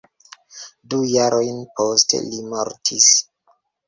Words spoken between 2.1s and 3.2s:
li mortis.